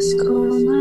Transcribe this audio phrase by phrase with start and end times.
[0.00, 0.77] school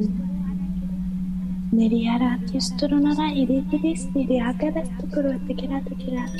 [1.72, 6.38] Neriara que estronara irete e s i r e agadasto kurote kerate kerate.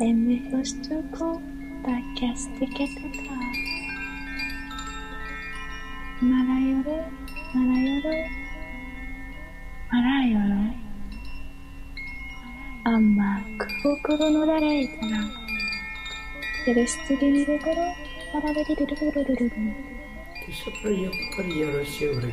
[0.00, 1.38] MF ストゥコ
[1.84, 3.00] パーキ a スティケタカ
[6.24, 7.04] マラヨロ
[7.52, 8.08] マラヨロ
[9.90, 10.44] マラヨロ
[12.86, 15.20] あんまくぼくぼのだれいたな
[16.64, 17.76] テレスティリミルコロ
[18.32, 19.56] パラベリルルルルルルル
[20.50, 22.32] Sopra io per i t lo si ora h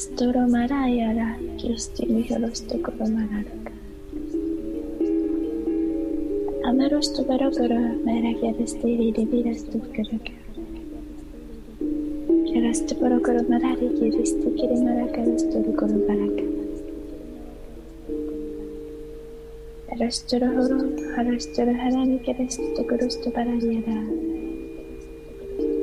[0.00, 1.28] Astoromarayara
[1.60, 3.70] Kirstimihalostokoromaraga.
[6.68, 7.80] Amarostu barogoro
[8.12, 8.24] el
[9.18, 10.32] divirastutkaraka.
[12.48, 16.44] Kirastu barogoro marari kiristi kirimaraka dastorokoromaraka.
[20.00, 20.78] Rastoro horo
[21.16, 22.86] harastoro harani kiristu el
[23.36, 23.96] baranyara.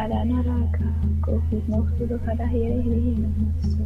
[0.01, 0.85] Haranaraka,
[1.21, 3.85] Kofimokuru Harahirihirinaso.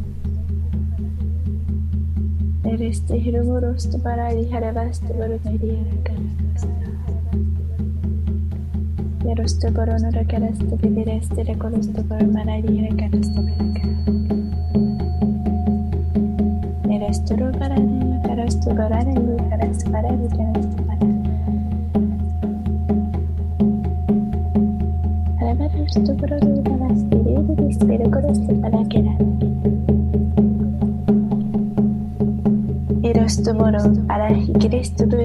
[2.63, 6.89] Nereste Hirumurustu Parali Haravastu Varuniriarakasta.
[9.29, 14.44] Yarustu Varunurakarasta Vidireste Rekolustu Varunarariarakasta Varakasta.
[26.03, 29.11] ところにいたらしてルールで捨てることしてただけだ
[33.45, 34.69] tu morón para y tu
[35.07, 35.25] para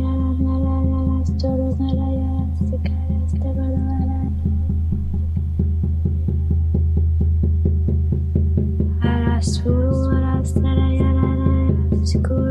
[12.13, 12.50] Mexico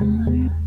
[0.00, 0.59] mm you.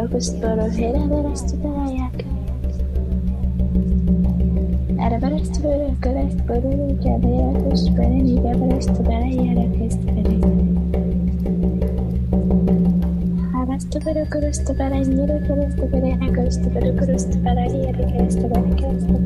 [0.00, 2.24] Robles Borojera Veras Tutarayaca.
[4.98, 10.34] Arabaras Tubera Colas Boru Yadera Tuspera Nidabaras Tubera Yara Kestera.
[13.60, 19.04] Aras Tubera Kurus Tubera Nira Keres Tubera Hakos Tubera Kurus Tubera Yara Keres Tubera Keres
[19.06, 19.19] Tubera.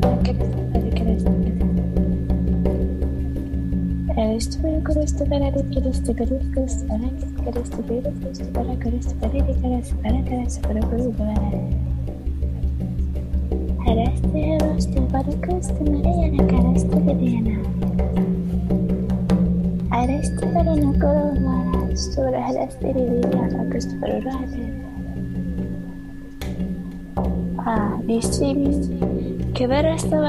[27.67, 29.51] Ah, distribui.
[29.55, 30.19] Que ver esta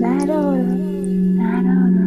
[0.00, 1.97] Not all.